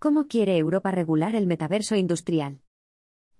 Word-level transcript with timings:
¿Cómo 0.00 0.28
quiere 0.28 0.56
Europa 0.56 0.92
regular 0.92 1.34
el 1.34 1.48
metaverso 1.48 1.96
industrial? 1.96 2.60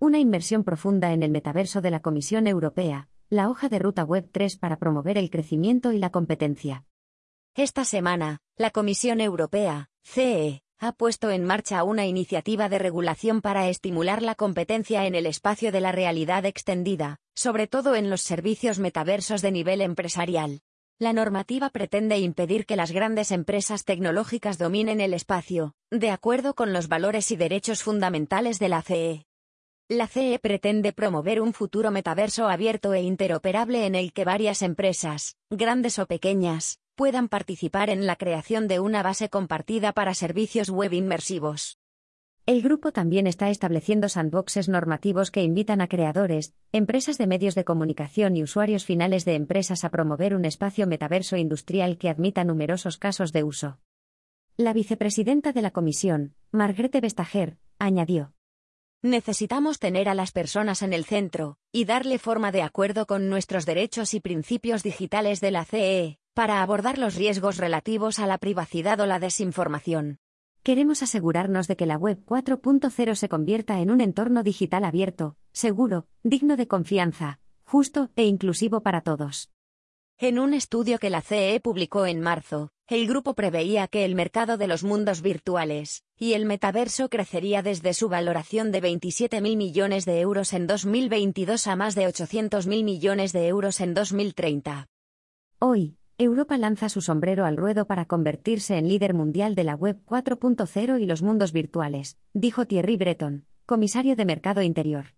Una 0.00 0.18
inversión 0.18 0.64
profunda 0.64 1.12
en 1.12 1.22
el 1.22 1.30
metaverso 1.30 1.80
de 1.80 1.92
la 1.92 2.00
Comisión 2.00 2.48
Europea, 2.48 3.08
la 3.30 3.48
hoja 3.48 3.68
de 3.68 3.78
ruta 3.78 4.02
Web 4.02 4.28
3 4.32 4.56
para 4.56 4.76
promover 4.76 5.18
el 5.18 5.30
crecimiento 5.30 5.92
y 5.92 5.98
la 5.98 6.10
competencia. 6.10 6.84
Esta 7.54 7.84
semana, 7.84 8.40
la 8.56 8.72
Comisión 8.72 9.20
Europea, 9.20 9.88
CE, 10.02 10.62
ha 10.80 10.90
puesto 10.90 11.30
en 11.30 11.44
marcha 11.44 11.84
una 11.84 12.06
iniciativa 12.06 12.68
de 12.68 12.80
regulación 12.80 13.40
para 13.40 13.68
estimular 13.68 14.20
la 14.20 14.34
competencia 14.34 15.06
en 15.06 15.14
el 15.14 15.26
espacio 15.26 15.70
de 15.70 15.80
la 15.80 15.92
realidad 15.92 16.44
extendida, 16.44 17.20
sobre 17.36 17.68
todo 17.68 17.94
en 17.94 18.10
los 18.10 18.22
servicios 18.22 18.80
metaversos 18.80 19.42
de 19.42 19.52
nivel 19.52 19.80
empresarial. 19.80 20.62
La 21.00 21.12
normativa 21.12 21.70
pretende 21.70 22.18
impedir 22.18 22.66
que 22.66 22.74
las 22.74 22.90
grandes 22.90 23.30
empresas 23.30 23.84
tecnológicas 23.84 24.58
dominen 24.58 25.00
el 25.00 25.14
espacio, 25.14 25.76
de 25.92 26.10
acuerdo 26.10 26.54
con 26.54 26.72
los 26.72 26.88
valores 26.88 27.30
y 27.30 27.36
derechos 27.36 27.84
fundamentales 27.84 28.58
de 28.58 28.68
la 28.68 28.82
CE. 28.82 29.24
La 29.88 30.08
CE 30.08 30.40
pretende 30.40 30.92
promover 30.92 31.40
un 31.40 31.52
futuro 31.52 31.92
metaverso 31.92 32.48
abierto 32.48 32.94
e 32.94 33.02
interoperable 33.02 33.86
en 33.86 33.94
el 33.94 34.12
que 34.12 34.24
varias 34.24 34.60
empresas, 34.60 35.36
grandes 35.50 36.00
o 36.00 36.06
pequeñas, 36.06 36.80
puedan 36.96 37.28
participar 37.28 37.90
en 37.90 38.04
la 38.04 38.16
creación 38.16 38.66
de 38.66 38.80
una 38.80 39.04
base 39.04 39.28
compartida 39.28 39.92
para 39.92 40.14
servicios 40.14 40.68
web 40.68 40.92
inmersivos. 40.92 41.78
El 42.48 42.62
grupo 42.62 42.92
también 42.92 43.26
está 43.26 43.50
estableciendo 43.50 44.08
sandboxes 44.08 44.70
normativos 44.70 45.30
que 45.30 45.42
invitan 45.42 45.82
a 45.82 45.86
creadores, 45.86 46.54
empresas 46.72 47.18
de 47.18 47.26
medios 47.26 47.54
de 47.54 47.66
comunicación 47.66 48.38
y 48.38 48.42
usuarios 48.42 48.86
finales 48.86 49.26
de 49.26 49.34
empresas 49.34 49.84
a 49.84 49.90
promover 49.90 50.34
un 50.34 50.46
espacio 50.46 50.86
metaverso 50.86 51.36
industrial 51.36 51.98
que 51.98 52.08
admita 52.08 52.44
numerosos 52.44 52.96
casos 52.96 53.34
de 53.34 53.44
uso. 53.44 53.80
La 54.56 54.72
vicepresidenta 54.72 55.52
de 55.52 55.60
la 55.60 55.72
Comisión, 55.72 56.36
Margrethe 56.50 57.02
Vestager, 57.02 57.58
añadió. 57.78 58.32
Necesitamos 59.02 59.78
tener 59.78 60.08
a 60.08 60.14
las 60.14 60.32
personas 60.32 60.80
en 60.80 60.94
el 60.94 61.04
centro, 61.04 61.58
y 61.70 61.84
darle 61.84 62.18
forma 62.18 62.50
de 62.50 62.62
acuerdo 62.62 63.04
con 63.04 63.28
nuestros 63.28 63.66
derechos 63.66 64.14
y 64.14 64.20
principios 64.20 64.82
digitales 64.82 65.42
de 65.42 65.50
la 65.50 65.66
CE, 65.66 66.18
para 66.32 66.62
abordar 66.62 66.96
los 66.96 67.14
riesgos 67.14 67.58
relativos 67.58 68.18
a 68.18 68.26
la 68.26 68.38
privacidad 68.38 68.98
o 69.00 69.06
la 69.06 69.18
desinformación. 69.18 70.20
Queremos 70.62 71.02
asegurarnos 71.02 71.66
de 71.66 71.76
que 71.76 71.86
la 71.86 71.96
Web 71.96 72.24
4.0 72.26 73.14
se 73.14 73.28
convierta 73.28 73.80
en 73.80 73.90
un 73.90 74.00
entorno 74.00 74.42
digital 74.42 74.84
abierto, 74.84 75.36
seguro, 75.52 76.06
digno 76.22 76.56
de 76.56 76.66
confianza, 76.66 77.40
justo 77.64 78.10
e 78.16 78.24
inclusivo 78.24 78.82
para 78.82 79.00
todos. 79.00 79.50
En 80.18 80.38
un 80.38 80.52
estudio 80.52 80.98
que 80.98 81.10
la 81.10 81.22
CE 81.22 81.60
publicó 81.60 82.04
en 82.04 82.20
marzo, 82.20 82.70
el 82.88 83.06
grupo 83.06 83.34
preveía 83.34 83.86
que 83.86 84.04
el 84.04 84.14
mercado 84.14 84.56
de 84.56 84.66
los 84.66 84.82
mundos 84.82 85.22
virtuales 85.22 86.02
y 86.16 86.32
el 86.32 86.44
metaverso 86.44 87.08
crecería 87.08 87.62
desde 87.62 87.94
su 87.94 88.08
valoración 88.08 88.72
de 88.72 88.82
27.000 88.82 89.56
millones 89.56 90.06
de 90.06 90.20
euros 90.20 90.54
en 90.54 90.66
2022 90.66 91.66
a 91.66 91.76
más 91.76 91.94
de 91.94 92.08
800.000 92.08 92.82
millones 92.82 93.32
de 93.32 93.46
euros 93.46 93.80
en 93.80 93.94
2030. 93.94 94.88
Hoy, 95.60 95.97
Europa 96.20 96.58
lanza 96.58 96.88
su 96.88 97.00
sombrero 97.00 97.44
al 97.44 97.56
ruedo 97.56 97.86
para 97.86 98.06
convertirse 98.06 98.76
en 98.76 98.88
líder 98.88 99.14
mundial 99.14 99.54
de 99.54 99.62
la 99.62 99.76
Web 99.76 100.00
4.0 100.04 101.00
y 101.00 101.06
los 101.06 101.22
mundos 101.22 101.52
virtuales, 101.52 102.18
dijo 102.32 102.66
Thierry 102.66 102.96
Breton, 102.96 103.44
comisario 103.66 104.16
de 104.16 104.24
Mercado 104.24 104.62
Interior. 104.62 105.17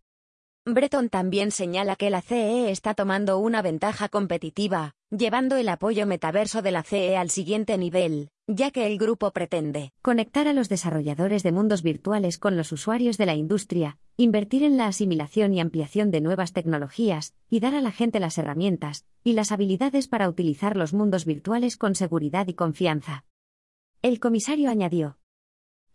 Breton 0.67 1.09
también 1.09 1.53
señala 1.53 1.97
que 1.97 2.11
la 2.11 2.21
CE 2.21 2.71
está 2.71 2.93
tomando 2.93 3.39
una 3.39 3.63
ventaja 3.63 4.11
competitiva, 4.11 4.95
llevando 5.11 5.57
el 5.57 5.71
apoyo 5.71 6.07
metaverso 6.07 6.61
de 6.61 6.71
la 6.71 6.83
CE 6.83 7.17
al 7.17 7.31
siguiente 7.31 7.79
nivel, 7.79 8.29
ya 8.47 8.71
que 8.71 8.87
el 8.87 8.99
grupo 8.99 9.31
pretende 9.31 9.95
conectar 10.03 10.47
a 10.49 10.53
los 10.53 10.69
desarrolladores 10.69 11.43
de 11.43 11.53
mundos 11.53 11.83
virtuales 11.83 12.37
con 12.39 12.59
los 12.59 12.73
usuarios 12.73 13.17
de 13.17 13.25
la 13.25 13.35
industria, 13.35 13.97
invertir 14.19 14.63
en 14.63 14.77
la 14.77 14.87
asimilación 14.87 15.55
y 15.55 15.61
ampliación 15.61 16.11
de 16.11 16.21
nuevas 16.21 16.53
tecnologías, 16.53 17.33
y 17.49 17.61
dar 17.61 17.75
a 17.75 17.81
la 17.81 17.91
gente 17.91 18.21
las 18.21 18.37
herramientas 18.37 19.07
y 19.25 19.33
las 19.33 19.53
habilidades 19.53 20.09
para 20.09 20.29
utilizar 20.29 20.77
los 20.77 20.93
mundos 20.93 21.25
virtuales 21.25 21.79
con 21.79 21.95
seguridad 21.95 22.49
y 22.49 22.55
confianza. 22.55 23.25
El 24.03 24.21
comisario 24.21 24.69
añadió, 24.69 25.17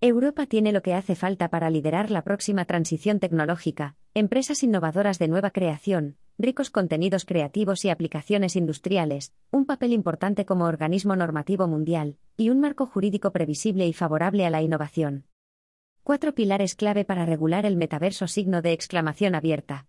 Europa 0.01 0.47
tiene 0.47 0.71
lo 0.71 0.81
que 0.81 0.95
hace 0.95 1.15
falta 1.15 1.49
para 1.49 1.69
liderar 1.69 2.09
la 2.09 2.23
próxima 2.23 2.65
transición 2.65 3.19
tecnológica, 3.19 3.95
empresas 4.17 4.63
innovadoras 4.63 5.19
de 5.19 5.27
nueva 5.27 5.51
creación, 5.51 6.15
ricos 6.37 6.69
contenidos 6.69 7.25
creativos 7.25 7.83
y 7.83 7.89
aplicaciones 7.89 8.55
industriales, 8.55 9.33
un 9.51 9.65
papel 9.65 9.91
importante 9.91 10.45
como 10.45 10.63
organismo 10.63 11.17
normativo 11.17 11.67
mundial, 11.67 12.15
y 12.37 12.49
un 12.49 12.61
marco 12.61 12.85
jurídico 12.85 13.31
previsible 13.31 13.85
y 13.87 13.91
favorable 13.91 14.45
a 14.45 14.49
la 14.49 14.61
innovación. 14.61 15.25
Cuatro 16.03 16.33
pilares 16.33 16.75
clave 16.75 17.03
para 17.03 17.25
regular 17.25 17.65
el 17.65 17.75
metaverso 17.75 18.27
signo 18.27 18.61
de 18.61 18.71
exclamación 18.71 19.35
abierta. 19.35 19.87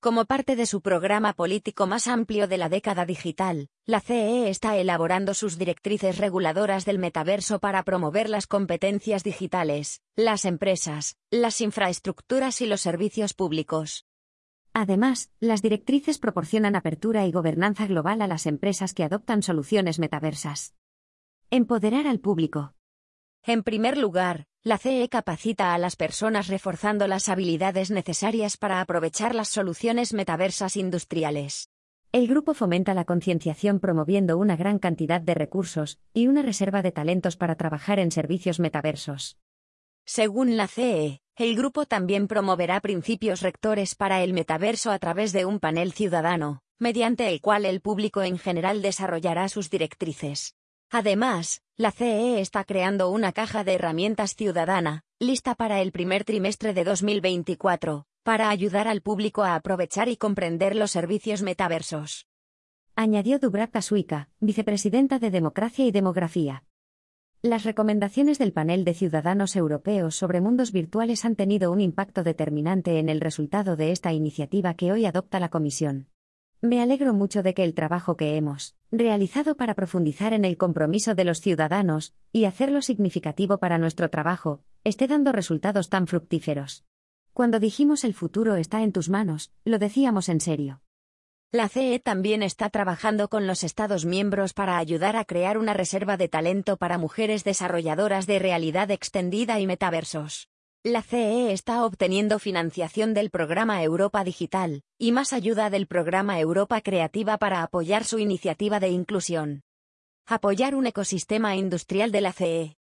Como 0.00 0.26
parte 0.26 0.54
de 0.54 0.66
su 0.66 0.80
programa 0.80 1.32
político 1.32 1.88
más 1.88 2.06
amplio 2.06 2.46
de 2.46 2.56
la 2.56 2.68
década 2.68 3.04
digital, 3.04 3.68
la 3.84 4.00
CE 4.00 4.48
está 4.48 4.76
elaborando 4.76 5.34
sus 5.34 5.58
directrices 5.58 6.18
reguladoras 6.18 6.84
del 6.84 7.00
metaverso 7.00 7.58
para 7.58 7.82
promover 7.82 8.30
las 8.30 8.46
competencias 8.46 9.24
digitales, 9.24 10.00
las 10.14 10.44
empresas, 10.44 11.16
las 11.32 11.60
infraestructuras 11.60 12.60
y 12.60 12.66
los 12.66 12.80
servicios 12.80 13.34
públicos. 13.34 14.06
Además, 14.72 15.32
las 15.40 15.62
directrices 15.62 16.20
proporcionan 16.20 16.76
apertura 16.76 17.26
y 17.26 17.32
gobernanza 17.32 17.88
global 17.88 18.22
a 18.22 18.28
las 18.28 18.46
empresas 18.46 18.94
que 18.94 19.02
adoptan 19.02 19.42
soluciones 19.42 19.98
metaversas. 19.98 20.76
Empoderar 21.50 22.06
al 22.06 22.20
público. 22.20 22.72
En 23.42 23.64
primer 23.64 23.98
lugar, 23.98 24.46
la 24.64 24.76
CE 24.76 25.08
capacita 25.08 25.72
a 25.72 25.78
las 25.78 25.94
personas 25.94 26.48
reforzando 26.48 27.06
las 27.06 27.28
habilidades 27.28 27.90
necesarias 27.90 28.56
para 28.56 28.80
aprovechar 28.80 29.34
las 29.34 29.48
soluciones 29.48 30.12
metaversas 30.12 30.76
industriales. 30.76 31.70
El 32.10 32.26
grupo 32.26 32.54
fomenta 32.54 32.92
la 32.92 33.04
concienciación 33.04 33.78
promoviendo 33.80 34.36
una 34.36 34.56
gran 34.56 34.78
cantidad 34.78 35.20
de 35.20 35.34
recursos 35.34 35.98
y 36.12 36.26
una 36.26 36.42
reserva 36.42 36.82
de 36.82 36.90
talentos 36.90 37.36
para 37.36 37.54
trabajar 37.54 37.98
en 38.00 38.10
servicios 38.10 38.58
metaversos. 38.58 39.36
Según 40.04 40.56
la 40.56 40.66
CE, 40.66 41.20
el 41.36 41.54
grupo 41.54 41.86
también 41.86 42.26
promoverá 42.26 42.80
principios 42.80 43.42
rectores 43.42 43.94
para 43.94 44.22
el 44.24 44.32
metaverso 44.32 44.90
a 44.90 44.98
través 44.98 45.32
de 45.32 45.44
un 45.44 45.60
panel 45.60 45.92
ciudadano, 45.92 46.62
mediante 46.78 47.28
el 47.28 47.40
cual 47.40 47.64
el 47.64 47.80
público 47.80 48.22
en 48.22 48.38
general 48.38 48.82
desarrollará 48.82 49.48
sus 49.48 49.70
directrices. 49.70 50.57
Además, 50.90 51.60
la 51.76 51.90
CE 51.90 52.40
está 52.40 52.64
creando 52.64 53.10
una 53.10 53.32
caja 53.32 53.62
de 53.62 53.74
herramientas 53.74 54.34
ciudadana, 54.34 55.04
lista 55.18 55.54
para 55.54 55.82
el 55.82 55.92
primer 55.92 56.24
trimestre 56.24 56.72
de 56.72 56.84
2024, 56.84 58.06
para 58.22 58.48
ayudar 58.48 58.88
al 58.88 59.02
público 59.02 59.42
a 59.42 59.54
aprovechar 59.54 60.08
y 60.08 60.16
comprender 60.16 60.74
los 60.74 60.90
servicios 60.90 61.42
metaversos. 61.42 62.26
Añadió 62.96 63.38
Dubravka 63.38 63.82
Suica, 63.82 64.30
vicepresidenta 64.40 65.18
de 65.18 65.30
Democracia 65.30 65.84
y 65.84 65.92
Demografía. 65.92 66.64
Las 67.42 67.64
recomendaciones 67.64 68.38
del 68.38 68.52
panel 68.52 68.84
de 68.84 68.94
ciudadanos 68.94 69.54
europeos 69.56 70.16
sobre 70.16 70.40
mundos 70.40 70.72
virtuales 70.72 71.24
han 71.24 71.36
tenido 71.36 71.70
un 71.70 71.80
impacto 71.80 72.24
determinante 72.24 72.98
en 72.98 73.08
el 73.08 73.20
resultado 73.20 73.76
de 73.76 73.92
esta 73.92 74.12
iniciativa 74.12 74.74
que 74.74 74.90
hoy 74.90 75.04
adopta 75.04 75.38
la 75.38 75.50
Comisión. 75.50 76.08
Me 76.60 76.82
alegro 76.82 77.14
mucho 77.14 77.44
de 77.44 77.54
que 77.54 77.62
el 77.62 77.72
trabajo 77.72 78.16
que 78.16 78.36
hemos 78.36 78.74
realizado 78.90 79.56
para 79.56 79.74
profundizar 79.74 80.32
en 80.32 80.44
el 80.44 80.56
compromiso 80.56 81.14
de 81.14 81.22
los 81.22 81.40
ciudadanos 81.40 82.14
y 82.32 82.46
hacerlo 82.46 82.82
significativo 82.82 83.58
para 83.58 83.78
nuestro 83.78 84.10
trabajo, 84.10 84.62
esté 84.82 85.06
dando 85.06 85.30
resultados 85.30 85.88
tan 85.88 86.08
fructíferos. 86.08 86.84
Cuando 87.32 87.60
dijimos 87.60 88.02
el 88.02 88.12
futuro 88.12 88.56
está 88.56 88.82
en 88.82 88.90
tus 88.90 89.08
manos, 89.08 89.52
lo 89.64 89.78
decíamos 89.78 90.28
en 90.28 90.40
serio. 90.40 90.80
La 91.52 91.68
CE 91.68 92.00
también 92.00 92.42
está 92.42 92.70
trabajando 92.70 93.28
con 93.28 93.46
los 93.46 93.62
Estados 93.62 94.04
miembros 94.04 94.52
para 94.52 94.78
ayudar 94.78 95.14
a 95.14 95.24
crear 95.24 95.58
una 95.58 95.74
reserva 95.74 96.16
de 96.16 96.28
talento 96.28 96.76
para 96.76 96.98
mujeres 96.98 97.44
desarrolladoras 97.44 98.26
de 98.26 98.40
realidad 98.40 98.90
extendida 98.90 99.60
y 99.60 99.66
metaversos. 99.68 100.48
La 100.84 101.02
CE 101.02 101.52
está 101.52 101.84
obteniendo 101.84 102.38
financiación 102.38 103.12
del 103.12 103.30
programa 103.30 103.82
Europa 103.82 104.22
Digital, 104.22 104.84
y 104.96 105.10
más 105.10 105.32
ayuda 105.32 105.70
del 105.70 105.88
programa 105.88 106.38
Europa 106.38 106.80
Creativa 106.82 107.36
para 107.36 107.64
apoyar 107.64 108.04
su 108.04 108.20
iniciativa 108.20 108.78
de 108.78 108.88
inclusión. 108.88 109.62
Apoyar 110.24 110.76
un 110.76 110.86
ecosistema 110.86 111.56
industrial 111.56 112.12
de 112.12 112.20
la 112.20 112.32
CE. 112.32 112.76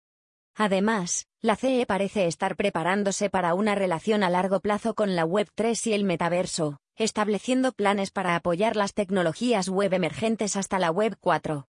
Además, 0.55 1.27
la 1.39 1.55
CE 1.55 1.85
parece 1.85 2.25
estar 2.25 2.55
preparándose 2.55 3.29
para 3.29 3.53
una 3.53 3.75
relación 3.75 4.23
a 4.23 4.31
largo 4.31 4.59
plazo 4.59 4.95
con 4.95 5.15
la 5.15 5.27
Web3 5.27 5.91
y 5.91 5.93
el 5.93 6.03
metaverso, 6.03 6.79
estableciendo 6.95 7.73
planes 7.73 8.09
para 8.09 8.35
apoyar 8.35 8.75
las 8.75 8.95
tecnologías 8.95 9.69
web 9.69 9.93
emergentes 9.93 10.55
hasta 10.55 10.79
la 10.79 10.89
Web 10.89 11.17
4. 11.19 11.67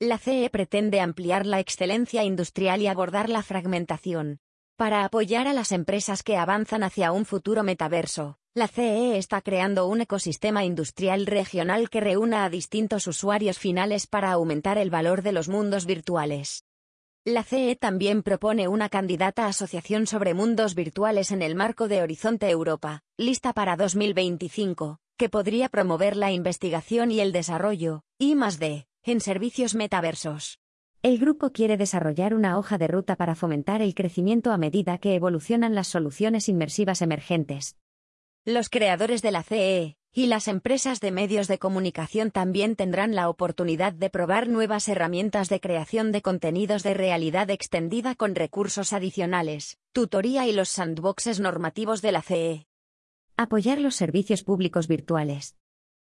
La 0.00 0.18
CE 0.18 0.50
pretende 0.50 1.00
ampliar 1.00 1.46
la 1.46 1.60
excelencia 1.60 2.24
industrial 2.24 2.82
y 2.82 2.88
abordar 2.88 3.28
la 3.28 3.44
fragmentación, 3.44 4.40
para 4.82 5.04
apoyar 5.04 5.46
a 5.46 5.52
las 5.52 5.70
empresas 5.70 6.24
que 6.24 6.36
avanzan 6.36 6.82
hacia 6.82 7.12
un 7.12 7.24
futuro 7.24 7.62
metaverso, 7.62 8.36
la 8.52 8.66
CE 8.66 9.16
está 9.16 9.40
creando 9.40 9.86
un 9.86 10.00
ecosistema 10.00 10.64
industrial 10.64 11.26
regional 11.26 11.88
que 11.88 12.00
reúna 12.00 12.44
a 12.44 12.50
distintos 12.50 13.06
usuarios 13.06 13.60
finales 13.60 14.08
para 14.08 14.32
aumentar 14.32 14.78
el 14.78 14.90
valor 14.90 15.22
de 15.22 15.30
los 15.30 15.48
mundos 15.48 15.86
virtuales. 15.86 16.64
La 17.24 17.44
CE 17.44 17.76
también 17.76 18.24
propone 18.24 18.66
una 18.66 18.88
candidata 18.88 19.46
asociación 19.46 20.08
sobre 20.08 20.34
mundos 20.34 20.74
virtuales 20.74 21.30
en 21.30 21.42
el 21.42 21.54
marco 21.54 21.86
de 21.86 22.02
Horizonte 22.02 22.50
Europa, 22.50 23.04
lista 23.16 23.52
para 23.52 23.76
2025, 23.76 24.98
que 25.16 25.28
podría 25.28 25.68
promover 25.68 26.16
la 26.16 26.32
investigación 26.32 27.12
y 27.12 27.20
el 27.20 27.30
desarrollo, 27.30 28.02
de, 28.18 28.88
en 29.04 29.20
servicios 29.20 29.76
metaversos. 29.76 30.58
El 31.02 31.18
grupo 31.18 31.50
quiere 31.50 31.76
desarrollar 31.76 32.32
una 32.32 32.56
hoja 32.56 32.78
de 32.78 32.86
ruta 32.86 33.16
para 33.16 33.34
fomentar 33.34 33.82
el 33.82 33.92
crecimiento 33.92 34.52
a 34.52 34.56
medida 34.56 34.98
que 34.98 35.16
evolucionan 35.16 35.74
las 35.74 35.88
soluciones 35.88 36.48
inmersivas 36.48 37.02
emergentes. 37.02 37.76
Los 38.44 38.68
creadores 38.68 39.20
de 39.20 39.32
la 39.32 39.42
CE, 39.42 39.96
y 40.12 40.26
las 40.26 40.46
empresas 40.46 41.00
de 41.00 41.10
medios 41.10 41.48
de 41.48 41.58
comunicación 41.58 42.30
también 42.30 42.76
tendrán 42.76 43.16
la 43.16 43.28
oportunidad 43.28 43.92
de 43.92 44.10
probar 44.10 44.48
nuevas 44.48 44.86
herramientas 44.86 45.48
de 45.48 45.58
creación 45.58 46.12
de 46.12 46.22
contenidos 46.22 46.84
de 46.84 46.94
realidad 46.94 47.50
extendida 47.50 48.14
con 48.14 48.36
recursos 48.36 48.92
adicionales, 48.92 49.78
tutoría 49.90 50.46
y 50.46 50.52
los 50.52 50.68
sandboxes 50.68 51.40
normativos 51.40 52.00
de 52.00 52.12
la 52.12 52.22
CE. 52.22 52.68
Apoyar 53.36 53.80
los 53.80 53.96
servicios 53.96 54.44
públicos 54.44 54.86
virtuales. 54.86 55.56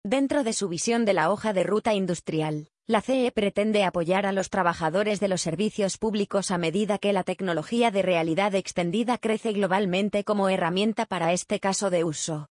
Dentro 0.04 0.42
de 0.42 0.52
su 0.52 0.68
visión 0.68 1.04
de 1.04 1.12
la 1.12 1.30
hoja 1.30 1.52
de 1.52 1.62
ruta 1.62 1.94
industrial, 1.94 2.70
la 2.88 3.02
CE 3.02 3.30
pretende 3.30 3.84
apoyar 3.84 4.26
a 4.26 4.32
los 4.32 4.50
trabajadores 4.50 5.20
de 5.20 5.28
los 5.28 5.42
servicios 5.42 5.96
públicos 5.96 6.50
a 6.50 6.58
medida 6.58 6.98
que 6.98 7.12
la 7.12 7.22
tecnología 7.22 7.92
de 7.92 8.02
realidad 8.02 8.52
extendida 8.56 9.16
crece 9.16 9.52
globalmente 9.52 10.24
como 10.24 10.48
herramienta 10.48 11.06
para 11.06 11.32
este 11.32 11.60
caso 11.60 11.88
de 11.88 12.02
uso 12.02 12.48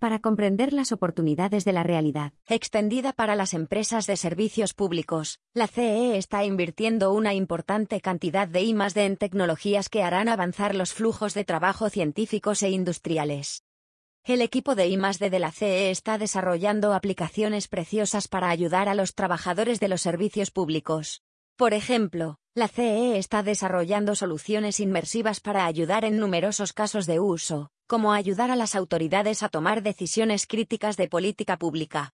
para 0.00 0.18
comprender 0.18 0.72
las 0.72 0.90
oportunidades 0.90 1.64
de 1.64 1.72
la 1.72 1.84
realidad. 1.84 2.32
Extendida 2.48 3.12
para 3.12 3.36
las 3.36 3.54
empresas 3.54 4.08
de 4.08 4.16
servicios 4.16 4.74
públicos, 4.74 5.38
la 5.54 5.68
CE 5.68 6.16
está 6.16 6.44
invirtiendo 6.44 7.12
una 7.12 7.34
importante 7.34 8.00
cantidad 8.00 8.48
de 8.48 8.62
I 8.62 8.74
+D 8.74 9.04
en 9.04 9.16
tecnologías 9.16 9.88
que 9.88 10.02
harán 10.02 10.28
avanzar 10.28 10.74
los 10.74 10.92
flujos 10.92 11.34
de 11.34 11.44
trabajo 11.44 11.88
científicos 11.88 12.64
e 12.64 12.70
industriales. 12.70 13.62
El 14.24 14.40
equipo 14.40 14.76
de 14.76 14.86
I 14.86 14.96
+D 14.96 15.30
de 15.30 15.38
la 15.40 15.50
CE 15.50 15.90
está 15.90 16.16
desarrollando 16.16 16.94
aplicaciones 16.94 17.66
preciosas 17.66 18.28
para 18.28 18.50
ayudar 18.50 18.88
a 18.88 18.94
los 18.94 19.16
trabajadores 19.16 19.80
de 19.80 19.88
los 19.88 20.00
servicios 20.00 20.52
públicos. 20.52 21.22
Por 21.56 21.74
ejemplo, 21.74 22.38
la 22.54 22.68
CE 22.68 23.18
está 23.18 23.42
desarrollando 23.42 24.14
soluciones 24.14 24.78
inmersivas 24.78 25.40
para 25.40 25.66
ayudar 25.66 26.04
en 26.04 26.18
numerosos 26.18 26.72
casos 26.72 27.06
de 27.06 27.18
uso, 27.18 27.72
como 27.88 28.12
ayudar 28.12 28.52
a 28.52 28.56
las 28.56 28.76
autoridades 28.76 29.42
a 29.42 29.48
tomar 29.48 29.82
decisiones 29.82 30.46
críticas 30.46 30.96
de 30.96 31.08
política 31.08 31.56
pública. 31.56 32.12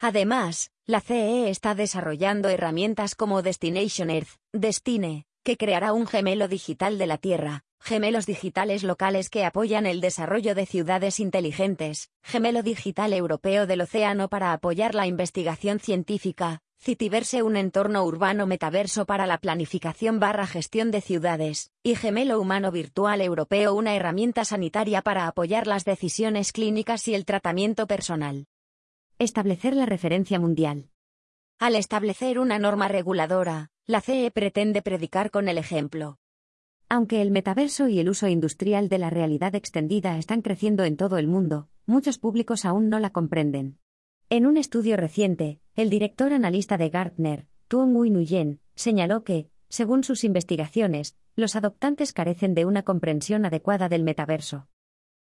Además, 0.00 0.72
la 0.84 1.00
CE 1.00 1.48
está 1.48 1.76
desarrollando 1.76 2.48
herramientas 2.48 3.14
como 3.14 3.42
Destination 3.42 4.10
Earth, 4.10 4.30
Destine, 4.52 5.26
que 5.44 5.56
creará 5.56 5.92
un 5.92 6.08
gemelo 6.08 6.48
digital 6.48 6.98
de 6.98 7.06
la 7.06 7.18
Tierra, 7.18 7.62
gemelos 7.80 8.26
digitales 8.26 8.82
locales 8.82 9.30
que 9.30 9.44
apoyan 9.44 9.86
el 9.86 10.00
desarrollo 10.00 10.54
de 10.54 10.66
ciudades 10.66 11.20
inteligentes, 11.20 12.10
gemelo 12.22 12.62
digital 12.62 13.12
europeo 13.12 13.66
del 13.66 13.82
océano 13.82 14.28
para 14.28 14.52
apoyar 14.52 14.94
la 14.94 15.06
investigación 15.06 15.78
científica, 15.80 16.62
Citiverse 16.78 17.42
un 17.42 17.56
entorno 17.56 18.04
urbano 18.04 18.46
metaverso 18.46 19.06
para 19.06 19.26
la 19.26 19.38
planificación 19.38 20.20
barra 20.20 20.46
gestión 20.46 20.90
de 20.90 21.00
ciudades, 21.00 21.72
y 21.82 21.96
Gemelo 21.96 22.40
Humano 22.40 22.70
Virtual 22.70 23.20
Europeo 23.20 23.74
una 23.74 23.96
herramienta 23.96 24.44
sanitaria 24.44 25.02
para 25.02 25.26
apoyar 25.26 25.66
las 25.66 25.84
decisiones 25.84 26.52
clínicas 26.52 27.08
y 27.08 27.14
el 27.14 27.24
tratamiento 27.24 27.86
personal. 27.86 28.46
Establecer 29.18 29.74
la 29.74 29.86
referencia 29.86 30.38
mundial. 30.38 30.90
Al 31.58 31.74
establecer 31.74 32.38
una 32.38 32.58
norma 32.58 32.86
reguladora, 32.86 33.70
la 33.86 34.00
CE 34.00 34.30
pretende 34.30 34.82
predicar 34.82 35.30
con 35.30 35.48
el 35.48 35.58
ejemplo. 35.58 36.18
Aunque 36.88 37.20
el 37.20 37.32
metaverso 37.32 37.88
y 37.88 37.98
el 37.98 38.08
uso 38.08 38.28
industrial 38.28 38.88
de 38.88 38.98
la 38.98 39.10
realidad 39.10 39.56
extendida 39.56 40.18
están 40.18 40.40
creciendo 40.40 40.84
en 40.84 40.96
todo 40.96 41.18
el 41.18 41.26
mundo, 41.26 41.68
muchos 41.84 42.18
públicos 42.18 42.64
aún 42.64 42.88
no 42.88 43.00
la 43.00 43.10
comprenden. 43.10 43.78
En 44.30 44.46
un 44.46 44.56
estudio 44.56 44.96
reciente, 44.96 45.60
el 45.74 45.90
director 45.90 46.32
analista 46.32 46.78
de 46.78 46.88
Gartner, 46.88 47.46
Tuong 47.66 47.96
Wui 47.96 48.10
Nguyen, 48.10 48.60
señaló 48.76 49.24
que, 49.24 49.50
según 49.68 50.04
sus 50.04 50.22
investigaciones, 50.22 51.16
los 51.34 51.56
adoptantes 51.56 52.12
carecen 52.12 52.54
de 52.54 52.64
una 52.64 52.84
comprensión 52.84 53.44
adecuada 53.44 53.88
del 53.88 54.04
metaverso. 54.04 54.68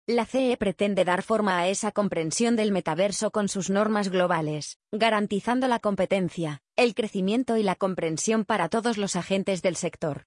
La 0.06 0.26
CE 0.26 0.56
pretende 0.58 1.04
dar 1.04 1.22
forma 1.22 1.58
a 1.58 1.68
esa 1.68 1.90
comprensión 1.90 2.54
del 2.54 2.70
metaverso 2.70 3.30
con 3.30 3.48
sus 3.48 3.70
normas 3.70 4.10
globales, 4.10 4.78
garantizando 4.92 5.68
la 5.68 5.80
competencia, 5.80 6.62
el 6.76 6.94
crecimiento 6.94 7.56
y 7.56 7.62
la 7.62 7.74
comprensión 7.76 8.44
para 8.44 8.68
todos 8.68 8.98
los 8.98 9.16
agentes 9.16 9.62
del 9.62 9.74
sector. 9.74 10.26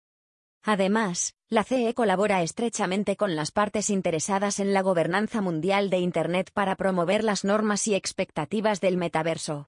Además, 0.63 1.35
la 1.47 1.63
CE 1.63 1.93
colabora 1.93 2.43
estrechamente 2.43 3.15
con 3.15 3.35
las 3.35 3.51
partes 3.51 3.89
interesadas 3.89 4.59
en 4.59 4.73
la 4.73 4.81
gobernanza 4.81 5.41
mundial 5.41 5.89
de 5.89 5.99
Internet 5.99 6.51
para 6.53 6.75
promover 6.75 7.23
las 7.23 7.43
normas 7.43 7.87
y 7.87 7.95
expectativas 7.95 8.81
del 8.81 8.97
metaverso. 8.97 9.57